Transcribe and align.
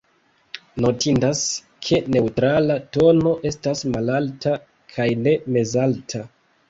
Notindas, 0.85 1.41
ke 1.87 1.99
neŭtrala 2.15 2.77
tono 2.97 3.35
estas 3.53 3.85
malalta 3.97 4.55
kaj 4.95 5.09
ne 5.27 5.37
mezalta. 5.59 6.25